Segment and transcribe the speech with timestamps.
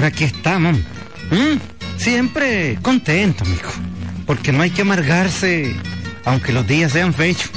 [0.00, 0.78] Por aquí estamos.
[1.98, 3.70] Siempre contento, mijo.
[4.24, 5.76] Porque no hay que amargarse,
[6.24, 7.50] aunque los días sean fechos.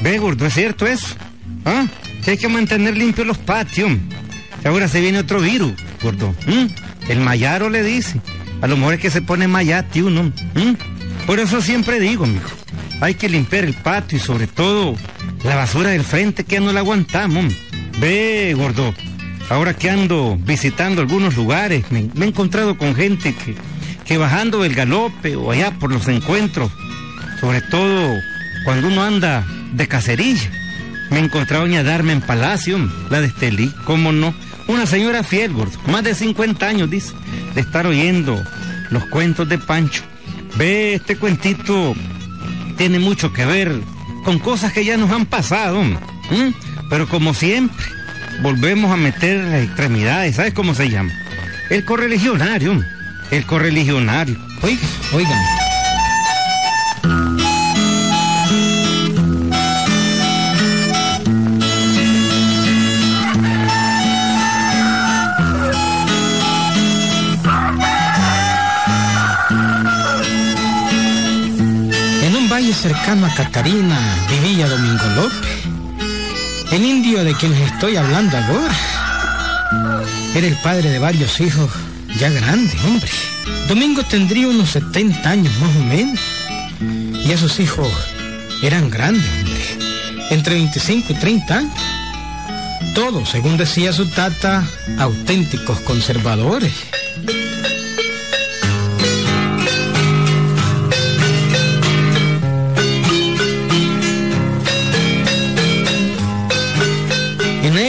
[0.00, 1.16] Ve, gordo, ¿es cierto eso?
[1.64, 1.86] ¿Ah?
[2.24, 3.90] Que hay que mantener limpios los patios.
[4.64, 6.32] Ahora se viene otro virus, gordo.
[7.08, 8.20] El mayaro le dice.
[8.60, 10.32] A lo mejor es que se pone mayati uno.
[10.54, 11.26] ¿Mm?
[11.26, 12.50] Por eso siempre digo, mijo.
[13.00, 14.94] Hay que limpiar el patio y sobre todo
[15.42, 17.52] la basura del frente que no la aguantamos.
[17.98, 18.94] Ve, gordo.
[19.50, 23.56] Ahora que ando visitando algunos lugares, me, he encontrado con gente que,
[24.04, 26.70] que bajando del galope o allá por los encuentros,
[27.40, 28.14] sobre todo
[28.64, 30.50] cuando uno anda de cacerilla.
[31.10, 34.34] Me he encontrado doña en Palacio, la de Estelí, cómo no.
[34.66, 37.14] Una señora fiel, gordo, más de 50 años, dice,
[37.54, 38.38] de estar oyendo
[38.90, 40.02] los cuentos de Pancho.
[40.56, 41.94] Ve, este cuentito
[42.76, 43.80] tiene mucho que ver
[44.24, 46.52] con cosas que ya nos han pasado, ¿m?
[46.90, 47.86] pero como siempre,
[48.40, 51.12] volvemos a meter las extremidades, ¿sabes cómo se llama?
[51.70, 52.82] El correligionario,
[53.30, 54.36] el correligionario.
[54.62, 55.38] Oigan, oigan.
[72.22, 75.67] En un valle cercano a Catarina vivía Domingo López,
[76.72, 78.76] el indio de quien les estoy hablando ahora.
[80.34, 81.70] Era el padre de varios hijos
[82.18, 83.10] ya grandes, hombre.
[83.68, 86.20] Domingo tendría unos 70 años más o menos.
[87.24, 87.88] Y esos hijos
[88.62, 89.88] eran grandes, hombre.
[90.30, 91.80] Entre 25 y 30 años.
[92.94, 94.66] Todos, según decía su tata,
[94.98, 96.72] auténticos conservadores.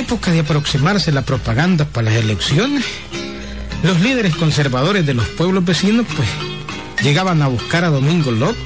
[0.09, 2.83] Época de aproximarse la propaganda para las elecciones,
[3.83, 6.27] los líderes conservadores de los pueblos vecinos pues
[7.03, 8.57] llegaban a buscar a Domingo López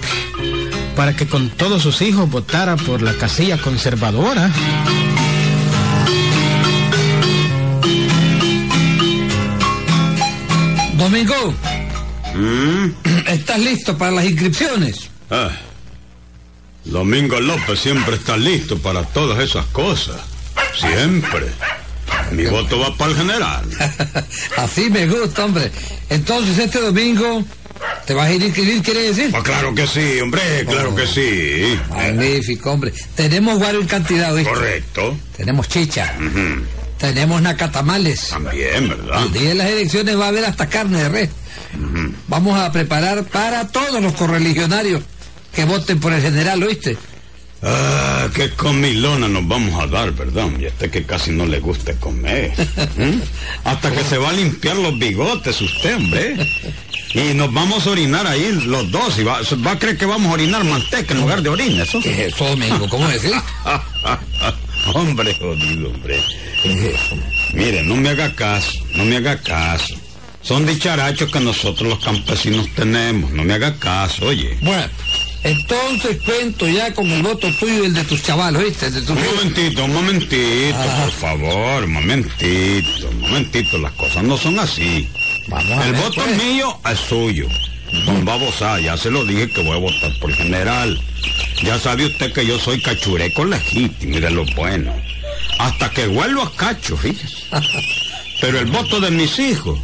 [0.96, 4.50] para que con todos sus hijos votara por la casilla conservadora.
[10.94, 11.54] Domingo,
[12.36, 12.88] ¿Mm?
[13.28, 15.10] ¿estás listo para las inscripciones?
[15.30, 15.52] Ah,
[16.86, 20.33] Domingo López siempre está listo para todas esas cosas.
[20.76, 21.48] Siempre.
[22.32, 23.66] Mi voto va para el general.
[24.58, 25.72] Así me gusta, hombre.
[26.10, 27.44] Entonces este domingo
[28.06, 29.32] te vas a ir a inscribir, quiere decir.
[29.32, 31.80] Pues claro que sí, hombre, claro que sí.
[31.90, 32.94] Magnífico, hombre.
[33.16, 34.52] Tenemos varios cantidad, ¿oíste?
[34.52, 35.18] Correcto.
[35.38, 36.14] Tenemos chicha.
[36.98, 38.30] Tenemos nacatamales.
[38.30, 39.24] También, ¿verdad?
[39.26, 41.30] El día de las elecciones va a haber hasta carne de res.
[42.28, 45.04] Vamos a preparar para todos los correligionarios
[45.54, 46.98] que voten por el general, ¿oíste?
[47.66, 50.50] Ah, qué comilona nos vamos a dar, ¿verdad?
[50.60, 52.52] Y este que casi no le gusta comer.
[52.98, 53.22] ¿Mm?
[53.64, 56.36] Hasta que se va a limpiar los bigotes usted, hombre.
[57.14, 59.18] Y nos vamos a orinar ahí los dos.
[59.18, 62.02] Y va, va a creer que vamos a orinar manteca en lugar de orina, ¿eso?
[62.02, 62.90] ¿Qué es eso, Domingo?
[62.90, 63.32] ¿Cómo decir?
[64.94, 66.22] hombre, jodido, hombre.
[67.54, 69.96] Mire, no me haga caso, no me haga caso.
[70.42, 73.32] Son dicharachos que nosotros los campesinos tenemos.
[73.32, 74.58] No me haga caso, oye.
[74.62, 74.90] Bueno,
[75.44, 79.86] entonces cuento ya con el voto tuyo y el de tus chavalos, tus Un momentito,
[79.86, 83.78] un momentito, por favor, un momentito, un momentito.
[83.78, 85.08] Las cosas no son así.
[85.48, 86.32] Vamos El ver, voto pues.
[86.32, 87.48] es mío, es suyo.
[88.06, 91.00] Don Babosa, ya se lo dije que voy a votar por general.
[91.62, 94.94] Ya sabe usted que yo soy cachureco legítimo y de lo bueno.
[95.60, 97.44] Hasta que vuelvo a cacho, fíjese.
[98.42, 99.80] Pero el voto de mis hijos,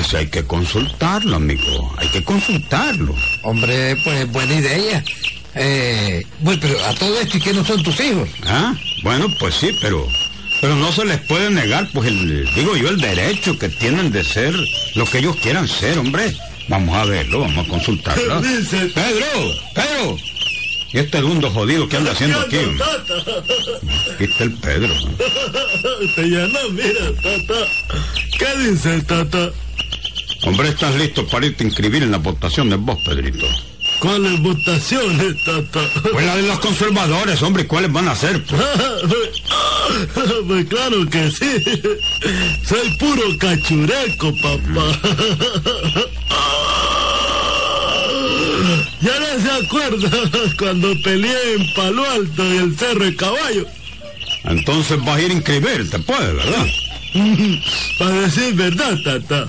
[0.00, 1.94] ese hay que consultarlo, amigo.
[1.98, 3.14] Hay que consultarlo.
[3.42, 5.04] Hombre, pues buena idea.
[5.54, 8.28] Eh, bueno, pero a todo esto, ¿y qué no son tus hijos?
[8.46, 8.74] ¿Ah?
[9.02, 10.06] Bueno, pues sí, pero
[10.60, 14.24] pero no se les puede negar, pues el, digo yo, el derecho que tienen de
[14.24, 14.54] ser
[14.94, 16.34] lo que ellos quieran ser, hombre.
[16.68, 18.40] Vamos a verlo, vamos a consultarlo.
[18.70, 20.16] Pedro, Pedro.
[20.90, 22.56] ¿Y este dundo jodido que anda haciendo aquí?
[24.14, 24.94] Aquí está el Pedro.
[26.16, 27.66] Te llama, mira, tata.
[28.38, 29.50] ¿Qué dice, tata?
[30.46, 33.46] Hombre, ¿estás listo para irte a inscribir en la votación de vos, Pedrito?
[33.98, 35.80] ¿Cuáles votaciones, tata?
[36.12, 38.42] Pues la de los conservadores, hombre, ¿cuáles van a ser?
[38.44, 38.60] Pues?
[40.46, 41.62] Pues claro que sí.
[42.66, 44.98] Soy puro cachureco, papá.
[49.02, 50.10] Ya no se acuerda
[50.58, 53.66] cuando peleé en Palo Alto y el Cerro de Caballo.
[54.44, 56.66] Entonces vas a ir a inscribirte, pues, ¿verdad?
[57.98, 59.48] Para decir verdad, tata,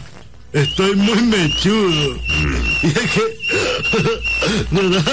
[0.60, 2.20] estoy muy mechudo.
[2.84, 3.24] Y es que
[4.72, 5.04] me da,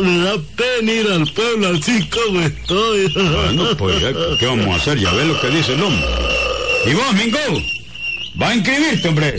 [0.00, 3.08] me da pena ir al pueblo así como estoy.
[3.12, 4.98] Bueno, pues, ¿qué- ¿qué vamos a hacer?
[4.98, 6.06] Ya ves lo que dice el hombre.
[6.86, 7.62] ¿Y vos, Mingo?
[8.40, 9.36] Va a inscribirte, hombre.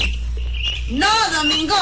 [0.90, 1.76] No, Domingo.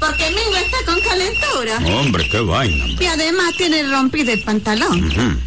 [0.00, 1.78] Porque Mingo está con calentura.
[1.98, 2.84] Hombre, qué vaina.
[2.84, 3.04] hombre.
[3.04, 5.40] Y además tiene rompido el pantalón.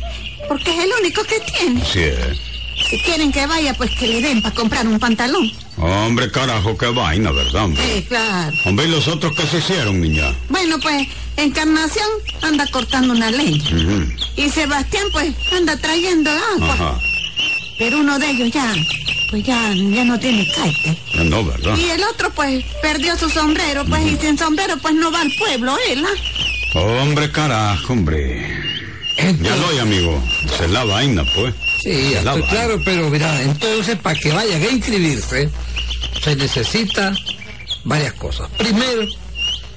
[0.48, 1.84] Porque es el único que tiene.
[1.86, 2.40] Sí, eh.
[2.90, 5.52] Si quieren que vaya, pues que le den para comprar un pantalón.
[5.78, 7.84] Hombre, carajo, qué vaina, ¿verdad, hombre?
[7.84, 8.56] Sí, claro.
[8.66, 10.34] Hombre, ¿y los otros qué se hicieron, niña?
[10.50, 12.08] Bueno, pues Encarnación
[12.42, 13.70] anda cortando una leña.
[14.38, 16.74] Y Sebastián, pues, anda trayendo agua.
[16.74, 17.00] Ajá.
[17.78, 18.74] Pero uno de ellos ya,
[19.30, 20.98] pues ya, ya no tiene caite.
[21.26, 21.76] No, ¿verdad?
[21.78, 25.32] Y el otro, pues, perdió su sombrero, pues, y sin sombrero, pues, no va al
[25.38, 26.80] pueblo, él, ¿ah?
[26.80, 28.48] Hombre, carajo, hombre.
[29.42, 30.24] Ya lo oye, amigo.
[30.46, 31.54] Esa es la vaina, pues.
[31.86, 35.52] Sí, ya estoy claro, pero mira, entonces para que vayan a inscribirse
[36.24, 37.14] se necesita
[37.84, 38.50] varias cosas.
[38.58, 39.06] Primero,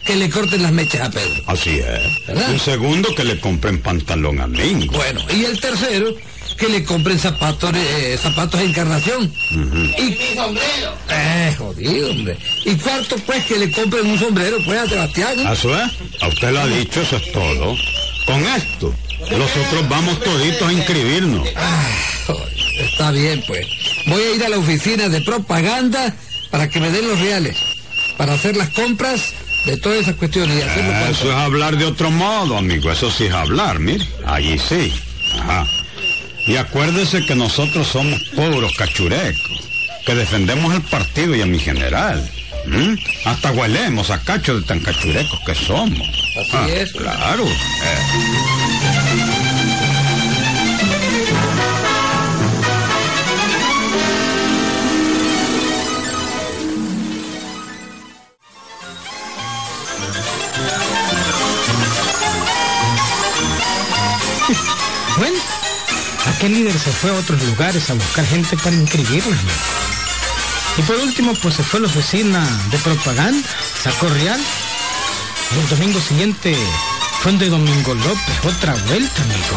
[0.07, 1.43] que le corten las mechas a Pedro.
[1.47, 2.27] Así es.
[2.27, 2.51] ¿Verdad?
[2.51, 4.97] Un segundo, que le compren pantalón a Mingo.
[4.97, 6.15] Bueno, y el tercero,
[6.57, 9.31] que le compren zapatos, eh, zapatos de encarnación.
[9.51, 10.95] Y mi sombrero.
[11.11, 12.39] Eh, jodido, hombre.
[12.65, 15.41] Y cuarto, pues, que le compren un sombrero, pues, a Sebastián.
[15.41, 15.53] ¿eh?
[15.53, 15.93] Eso es.
[16.23, 17.77] A usted lo ha dicho, eso es todo.
[18.25, 21.49] Con esto, nosotros vamos toditos a inscribirnos.
[22.27, 22.49] Joder,
[22.91, 23.67] Está bien, pues.
[24.07, 26.15] Voy a ir a la oficina de propaganda
[26.51, 27.57] para que me den los reales.
[28.17, 29.33] Para hacer las compras
[29.67, 32.91] de todas esas cuestiones y hacerlo cuanto- Eso es hablar de otro modo, amigo.
[32.91, 34.07] Eso sí es hablar, mire.
[34.27, 34.93] Allí sí.
[35.41, 35.67] Ajá.
[36.47, 39.61] Y acuérdese que nosotros somos puros cachurecos,
[40.07, 42.29] que defendemos el partido y a mi general.
[43.25, 46.07] Hasta huelemos a cacho de tan cachurecos que somos.
[46.37, 46.93] Así es.
[46.93, 47.45] Claro.
[47.47, 48.58] Eh,
[66.39, 69.27] aquel líder se fue a otros lugares a buscar gente para inscribirlos.
[69.27, 69.59] amigo.
[70.77, 73.49] Y por último, pues se fue a la oficina de propaganda,
[73.83, 74.41] sacó real.
[75.57, 76.57] Y el domingo siguiente
[77.23, 79.57] fue de Domingo López, otra vuelta, amigo.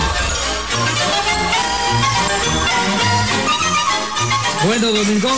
[4.65, 5.29] Bueno, Domingo.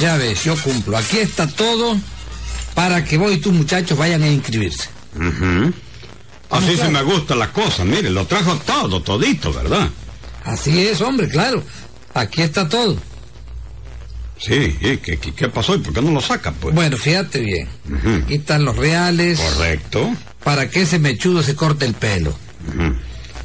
[0.00, 0.96] Ya ves, yo cumplo.
[0.96, 1.96] Aquí está todo
[2.74, 4.88] para que vos y tus muchachos vayan a inscribirse.
[6.50, 6.90] Así claro.
[6.90, 9.90] me gusta la cosa, mire, lo trajo todo, todito, ¿verdad?
[10.44, 11.62] Así es, hombre, claro.
[12.14, 12.96] Aquí está todo.
[14.40, 15.74] Sí, ¿y qué, qué, qué pasó?
[15.74, 16.74] ¿Y por qué no lo saca, pues?
[16.74, 17.68] Bueno, fíjate bien.
[18.22, 20.10] Aquí están los reales Correcto.
[20.44, 22.34] para que ese mechudo se corte el pelo.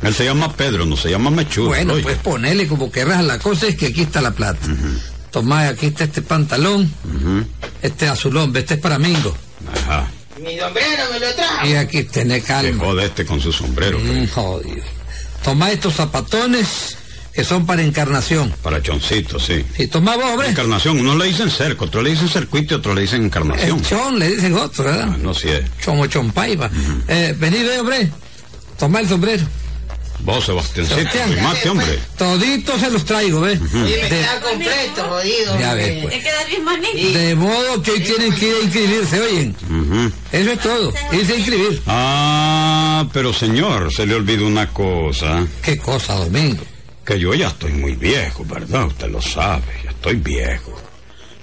[0.02, 1.68] Él se llama Pedro, no se llama Mechudo.
[1.68, 3.24] Bueno, pues ponele como querrás.
[3.24, 4.68] La cosa es que aquí está la plata.
[5.32, 6.94] Tomá, aquí está este pantalón,
[7.82, 9.36] este azulón, este es para Mingo.
[9.74, 10.08] Ajá.
[11.66, 12.84] Y aquí tenés Que calma.
[12.86, 14.84] jode este con su sombrero, Mm, jodido.
[15.44, 16.98] Tomá estos zapatones
[17.34, 18.54] que son para encarnación.
[18.62, 19.64] para choncito, sí.
[19.78, 20.50] Y tomá vos, hombre.
[20.50, 23.78] Encarnación, uno le dicen cerco, otro le dicen circuito y otro le dicen encarnación.
[23.80, 25.10] El chon, le dicen otro, ¿verdad?
[25.14, 25.64] Ah, no sé.
[25.84, 26.70] Chomo chompaiba.
[27.08, 28.12] eh, vení, ve, hombre.
[28.78, 29.44] Tomá el sombrero.
[30.24, 30.88] Vos, Sebastián.
[31.42, 32.00] mate, hombre.
[32.18, 33.60] Toditos se los traigo, ¿ves?
[33.60, 35.60] De, completo, jodido.
[35.60, 36.24] Ya ves, pues.
[36.64, 37.20] Manito.
[37.20, 39.56] de modo que hoy tienen que ir a inscribirse, oyen.
[40.32, 40.94] Eso es todo.
[41.12, 41.82] Irse a inscribir.
[41.88, 45.46] Ah, pero señor, se le olvidó una cosa.
[45.62, 46.64] Qué cosa, Domingo.
[47.06, 48.86] Que yo ya estoy muy viejo, ¿verdad?
[48.86, 50.74] Usted lo sabe, ya estoy viejo.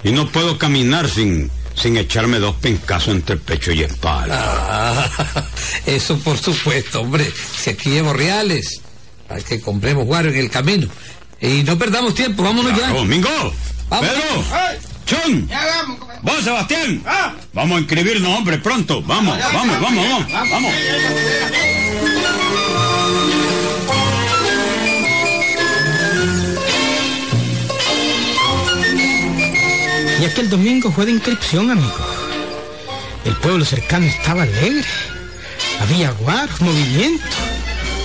[0.03, 4.37] Y no puedo caminar sin, sin echarme dos pencazos entre pecho y espalda.
[4.39, 5.09] Ah,
[5.85, 7.31] eso por supuesto, hombre.
[7.57, 8.81] Si aquí llevo reales,
[9.27, 10.87] para que compremos guaro en el camino.
[11.39, 12.89] Y no perdamos tiempo, vámonos ya.
[12.89, 13.29] Domingo,
[13.89, 14.07] Vamos.
[14.07, 14.45] Pedro,
[15.05, 15.49] Chon,
[16.21, 17.03] vos, Sebastián,
[17.51, 19.01] vamos a inscribirnos, hombre, pronto.
[19.01, 20.71] Vamos, vamos, vamos, vamos, vamos.
[30.31, 31.93] Y aquel domingo fue de inscripción, amigo.
[33.25, 34.85] El pueblo cercano estaba alegre.
[35.81, 37.25] Había guaros, movimiento.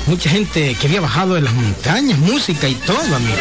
[0.08, 3.36] Mucha gente que había bajado de las montañas, música y todo, amigo.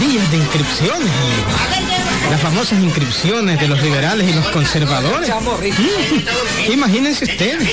[0.00, 1.81] Días de inscripciones, amigo.
[2.30, 5.30] Las famosas inscripciones de los liberales y los conservadores.
[5.30, 7.68] Mm, Imagínense ustedes.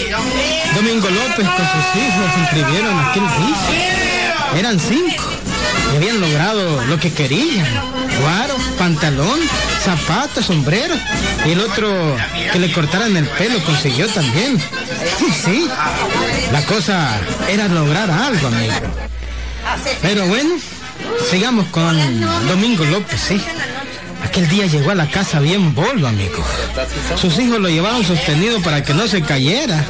[0.75, 4.59] Domingo López con sus hijos se inscribieron aquel día.
[4.59, 5.23] Eran cinco.
[5.93, 7.65] Y habían logrado lo que querían.
[8.21, 9.39] Guaro, pantalón,
[9.83, 10.93] zapatos, sombrero.
[11.45, 12.17] Y el otro
[12.51, 14.59] que le cortaran el pelo consiguió también.
[15.43, 15.67] Sí.
[16.51, 18.73] La cosa era lograr algo, amigo.
[20.01, 20.55] Pero bueno,
[21.29, 21.97] sigamos con
[22.47, 23.41] Domingo López, sí.
[24.29, 26.45] Aquel día llegó a la casa bien bolo, amigo.
[27.15, 29.83] Sus hijos lo llevaban sostenido para que no se cayera.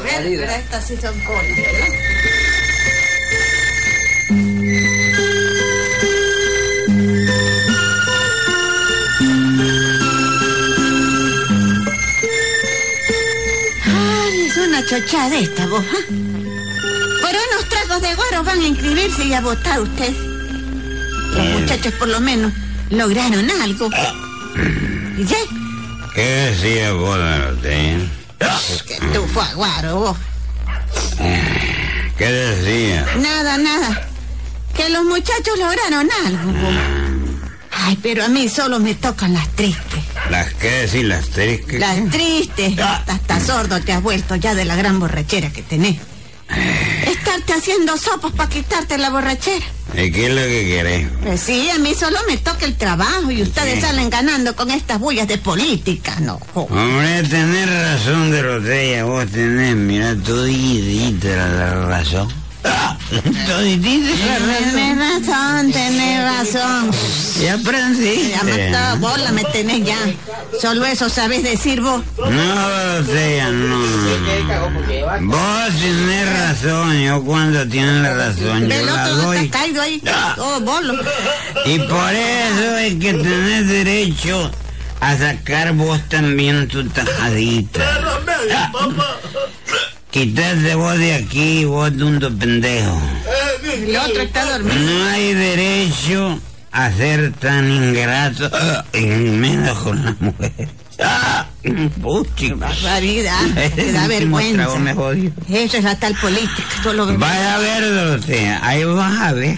[13.85, 15.83] Ay, es una chochada esta, vos.
[15.85, 16.05] ¿ah?
[16.07, 20.13] Por unos tragos de guaro van a inscribirse y a votar usted.
[21.35, 22.53] Los muchachos por lo menos
[22.89, 23.89] lograron algo.
[25.17, 25.37] ¿Y ya?
[26.13, 27.99] ¿Qué decía vos, Dorotea?
[28.87, 30.17] Que tú fue a guaro, vos.
[32.17, 33.05] ¿Qué decía?
[33.17, 34.07] Nada, nada.
[34.75, 36.51] Que los muchachos lograron algo.
[36.51, 36.73] vos.
[37.71, 40.03] Ay, pero a mí solo me tocan las tristes.
[40.29, 41.03] ¿Las qué decís?
[41.03, 41.79] ¿Las tristes?
[41.79, 42.79] Las tristes.
[42.79, 45.97] Hasta, hasta sordo te has vuelto ya de la gran borrachera que tenés.
[47.07, 49.65] Estarte haciendo sopos para quitarte la borrachera.
[49.95, 51.07] ¿Y qué es lo que querés?
[51.23, 53.81] Pues sí, a mí solo me toca el trabajo y ustedes Sí.
[53.81, 56.39] salen ganando con estas bullas de política, ¿no?
[56.53, 56.61] jo.
[56.69, 62.27] Hombre, tenés razón, Dorotea, vos tenés, mira, toditita la razón.
[62.61, 64.73] La razón.
[64.73, 66.91] Tenés razón, tenés razón.
[67.41, 68.29] Y aprendiste.
[68.29, 69.97] Ya matado, vos la me tenés ya.
[70.61, 72.03] Solo eso sabés decir vos.
[72.17, 73.79] No, Dorotea, no.
[75.21, 79.37] Vos tenés razón, yo cuando tienes la razón, yo la doy.
[79.37, 80.01] está caído ahí.
[80.35, 80.93] Todo bolo.
[81.65, 84.51] Y por eso es que tenés derecho
[84.99, 87.85] a sacar vos también tu tajadita.
[90.11, 92.99] Quitate vos de aquí, vos tonto pendejo.
[93.71, 94.75] El otro está dormido.
[94.79, 96.39] No hay derecho
[96.71, 98.49] a ser tan ingrato
[98.93, 100.69] y menos con las mujeres.
[102.01, 103.39] Puchi, Barbaridad.
[103.75, 104.67] Te da vergüenza.
[105.47, 106.63] Eso es la tal política.
[107.17, 109.57] Vaya a ver, Dorotea, ahí vas a ver.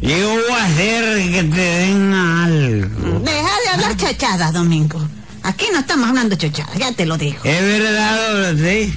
[0.00, 3.18] Yo voy a hacer que te den algo.
[3.20, 5.00] Deja de hablar chachadas, Domingo.
[5.42, 7.38] Aquí no estamos hablando chachadas, ya te lo digo.
[7.42, 8.88] Es verdad, Dorotea.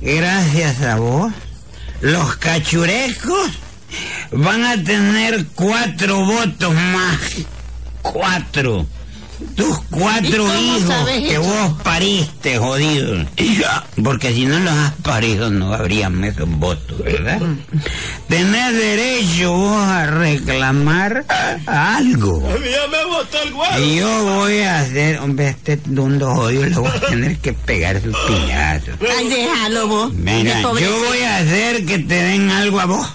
[0.00, 1.32] Gracias a vos,
[2.00, 3.50] los cachurecos
[4.30, 7.18] van a tener cuatro votos más.
[8.02, 8.86] Cuatro.
[9.54, 13.24] Tus cuatro ¿Y cómo hijos que vos pariste, jodido.
[14.02, 17.40] Porque si no los has parido no habrían esos votos, ¿verdad?
[18.28, 21.24] Tenés derecho vos a reclamar
[21.66, 22.48] algo.
[22.48, 23.84] A mí ya me botó el guaro.
[23.84, 28.02] Y yo voy a hacer, hombre, este dundo jodido le voy a tener que pegar
[28.02, 28.96] sus piñazos.
[29.18, 30.12] Ay, déjalo vos.
[30.14, 33.08] Mira, yo voy a hacer que te den algo a vos.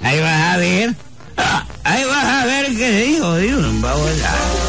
[0.00, 0.94] Ahí vas a ver.
[1.36, 4.61] Ah, Ahí vas a ver qué digo, digo, vamos a...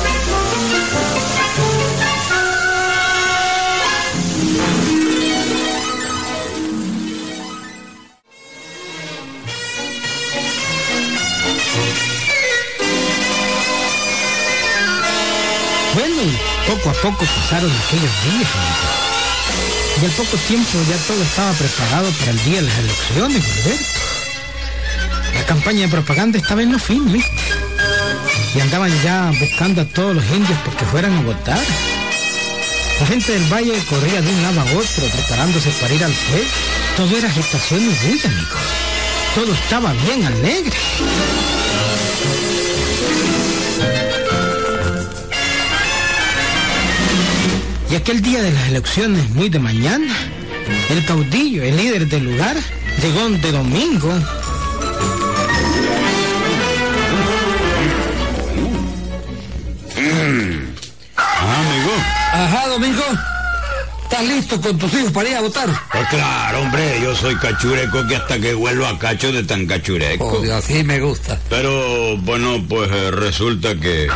[15.94, 16.24] Bueno,
[16.68, 18.50] poco a poco pasaron aquellos días.
[20.02, 23.86] Y al poco tiempo ya todo estaba preparado para el día de las elecciones, Gilberto.
[25.36, 27.62] La campaña de propaganda estaba en los fin, ¿viste?
[28.55, 31.60] Y andaban ya buscando a todos los indios porque fueran a votar.
[33.00, 36.48] La gente del valle corría de un lado a otro preparándose para ir al pueblo.
[36.95, 38.57] Todo era agitación y bulla, amigo.
[39.36, 40.77] Todo estaba bien alegre.
[47.89, 50.15] Y aquel día de las elecciones, muy de mañana,
[50.89, 52.57] el caudillo, el líder del lugar,
[53.01, 54.13] llegó de domingo.
[64.13, 65.67] ¿Estás listo con tus hijos para ir a votar?
[65.91, 70.27] Pues claro, hombre, yo soy cachureco que hasta que vuelvo a cacho de tan cachureco.
[70.27, 71.39] Oh, Dios, así me gusta.
[71.50, 74.08] Pero, bueno, pues eh, resulta que...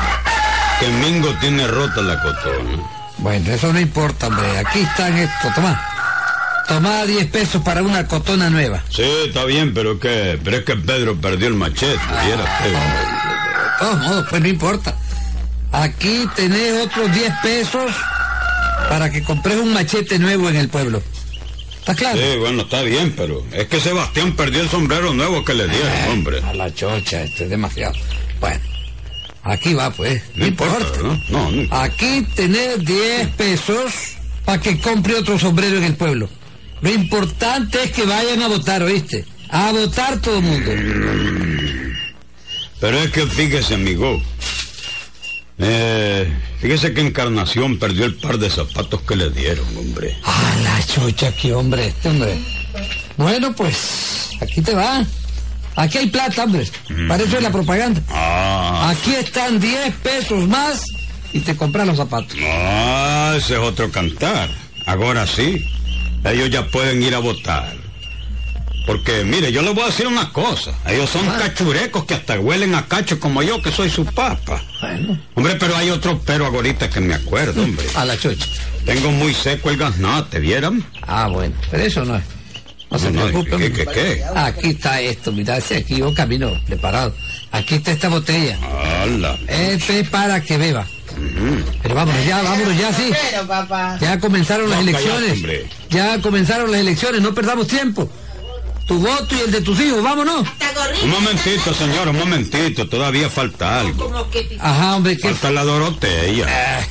[0.79, 2.77] Que Mingo tiene rota la cotona.
[3.17, 4.59] Bueno, eso no importa, hombre.
[4.59, 5.55] Aquí están estos.
[5.55, 5.83] Toma.
[6.67, 8.83] Toma 10 pesos para una cotona nueva.
[8.91, 10.39] Sí, está bien, pero que...
[10.43, 12.71] Pero es que Pedro perdió el machete, ¿vieras usted?
[12.71, 14.95] De todos modos, pues no importa.
[15.71, 17.91] Aquí tenés otros 10 pesos
[18.89, 21.01] para que compres un machete nuevo en el pueblo.
[21.79, 22.19] ¿Está claro?
[22.19, 26.11] Sí, bueno, está bien, pero es que Sebastián perdió el sombrero nuevo que le dieron,
[26.11, 26.41] hombre.
[26.43, 27.93] A la chocha, este es demasiado.
[28.41, 28.59] Bueno,
[29.43, 30.21] aquí va, pues.
[30.35, 31.01] No, importa.
[31.01, 31.21] ¿no?
[31.29, 31.75] No, no.
[31.75, 33.93] Aquí tenés 10 pesos
[34.43, 36.29] para que compre otro sombrero en el pueblo.
[36.81, 39.25] Lo importante es que vayan a votar, ¿oíste?
[39.49, 40.71] A votar todo el mundo.
[42.79, 44.21] Pero es que fíjese, amigo.
[45.57, 46.29] Eh,
[46.61, 50.17] fíjese que Encarnación perdió el par de zapatos que le dieron, hombre.
[50.23, 52.37] A la chocha, qué hombre este, hombre.
[53.17, 55.05] Bueno, pues, aquí te va.
[55.75, 56.67] Aquí hay plata, hombre.
[57.07, 58.01] Para eso es la propaganda.
[58.09, 60.81] Ah, Aquí están 10 pesos más
[61.33, 62.35] y te compras los zapatos.
[62.41, 64.49] Ah, ese es otro cantar.
[64.87, 65.63] Ahora sí.
[66.23, 67.76] Ellos ya pueden ir a votar.
[68.87, 70.71] Porque, mire, yo les voy a decir una cosa.
[70.87, 74.63] Ellos son cachurecos que hasta huelen a cacho como yo, que soy su papa.
[74.81, 77.85] Bueno, Hombre, pero hay otro pero ahorita que me acuerdo, hombre.
[77.95, 78.45] a la chocha.
[78.85, 80.83] Tengo muy seco el gaznate, ¿vieron?
[81.05, 82.23] Ah, bueno, pero eso no es.
[82.89, 83.59] No se No, preocupen.
[83.59, 84.23] ¿qué, qué, qué?
[84.33, 87.13] Aquí está esto, mira, si aquí yo camino preparado.
[87.51, 88.57] Aquí está esta botella.
[89.01, 89.37] ¡Hala!
[89.49, 90.87] Este es para que beba.
[91.81, 93.11] Pero vámonos ya, vámonos ya, sí.
[93.31, 93.97] Pero, papá.
[93.99, 95.39] Ya comenzaron las No, elecciones.
[95.89, 98.09] Ya comenzaron las elecciones, no perdamos tiempo.
[98.87, 100.47] Tu voto y el de tus hijos, vámonos.
[101.03, 102.87] Un momentito, señor, un momentito.
[102.87, 104.05] Todavía falta algo.
[104.05, 104.57] Como que...
[104.59, 105.29] Ajá, hombre, qué...
[105.29, 106.79] Falta la Dorotea.
[106.79, 106.85] Eh,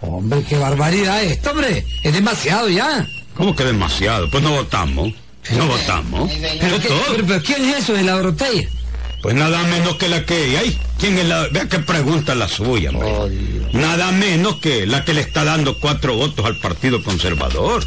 [0.00, 1.84] hombre, qué barbaridad esto, hombre.
[2.02, 3.06] Es demasiado ya.
[3.36, 4.30] ¿Cómo que demasiado?
[4.30, 5.12] Pues no votamos.
[5.54, 6.30] No votamos.
[6.60, 8.68] Pero, pero- pero ¿quién es eso de la Dorotella?
[9.22, 10.58] Pues nada menos que la que...
[10.58, 10.78] ¡Ay!
[10.98, 11.48] ¿Quién es la...?
[11.48, 13.10] Vea qué pregunta la suya, hombre.
[13.30, 13.74] Dios.
[13.74, 17.84] Nada menos que la que le está dando cuatro votos al Partido Conservador.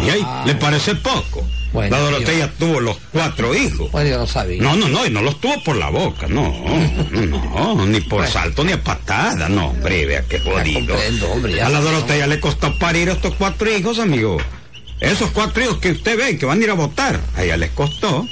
[0.00, 0.26] ¿Y ahí?
[0.46, 1.46] ¿Le parece poco?
[1.72, 3.90] Bueno, la Dorotea tuvo los cuatro hijos.
[3.92, 4.62] Bueno, yo no sabía.
[4.62, 6.50] No, no, no, y no los tuvo por la boca, no,
[7.10, 10.96] no, ni por salto ni a patada, no, hombre, vea qué jodido.
[11.30, 11.66] hombre, ya.
[11.66, 14.38] a la Dorotea le costó parir a estos cuatro hijos, amigo.
[15.00, 17.70] Esos cuatro hijos que usted ve que van a ir a votar, a ella les
[17.70, 18.26] costó.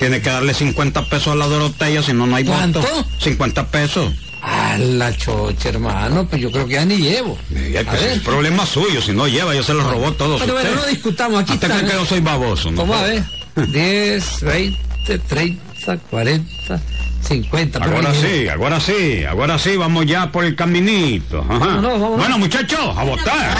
[0.00, 2.80] Tiene que darle 50 pesos a la Dorotea, si no, no hay ¿Cuánto?
[2.80, 3.06] voto.
[3.18, 4.12] 50 pesos.
[4.42, 7.38] A la chocha, hermano, pues yo creo que ya ni llevo.
[7.70, 10.70] Ya, pues, es problema suyo, si no lleva, ya se los robó todos Pero bueno,
[10.74, 11.80] no discutamos, aquí ¿Usted está.
[11.80, 12.70] cree que yo soy baboso?
[12.70, 12.78] no?
[12.78, 13.22] Vamos a ver.
[13.68, 16.80] 10, 20, 30, 40,
[17.28, 17.78] 50.
[17.80, 21.40] pero Ahora sí, ahora sí, ahora sí, vamos ya por el caminito.
[21.42, 21.58] Ajá.
[21.58, 22.18] Vámonos, vámonos.
[22.18, 23.58] Bueno, muchachos, a votar.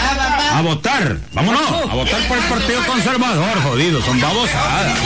[0.53, 1.17] A votar.
[1.33, 4.97] Vámonos, a votar por el Partido Conservador, jodido, son babosadas.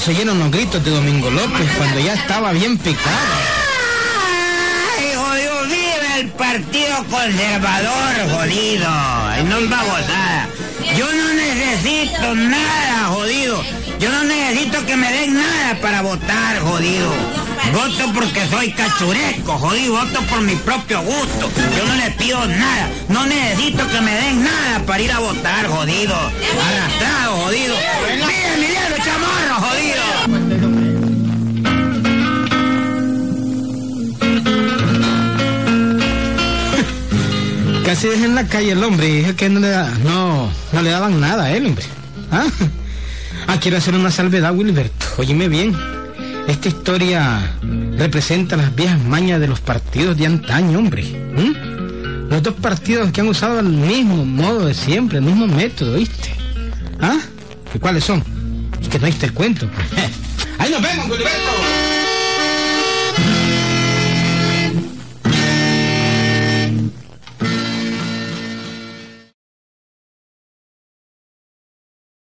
[0.00, 3.16] Se llenan los gritos de Domingo López cuando ya estaba bien picado.
[4.98, 5.64] ¡Ay, jodido!
[5.64, 8.88] ¡Vive el Partido Conservador, jodido!
[8.88, 10.48] ¡Ay, no es babosada!
[10.96, 13.62] Yo no necesito nada, jodido.
[13.98, 17.12] Yo no necesito que me den nada para votar, jodido.
[17.72, 19.92] Voto porque soy cachureco, jodido.
[19.92, 21.50] Voto por mi propio gusto.
[21.76, 22.88] Yo no le pido nada.
[23.08, 26.16] No necesito que me den nada para ir a votar, jodido.
[26.16, 27.76] Arrastrado, jodido.
[37.90, 40.80] Casi dejé en la calle el hombre y dije que no le, da- no, no
[40.80, 41.84] le daban nada a él, hombre.
[42.30, 42.46] ¿Ah?
[43.48, 45.06] Ah, quiero hacer una salvedad, Wilberto.
[45.18, 45.74] Óyeme bien.
[46.46, 47.56] Esta historia
[47.98, 51.02] representa las viejas mañas de los partidos de antaño, hombre.
[51.02, 52.28] ¿Mm?
[52.30, 56.32] Los dos partidos que han usado el mismo modo de siempre, el mismo método, ¿viste?
[57.00, 57.18] ¿Ah?
[57.74, 58.22] ¿Y cuáles son?
[58.88, 59.68] Que no oíste el cuento.
[59.68, 59.88] pues.
[60.60, 61.50] ¡Ahí nos vemos, Wilberto!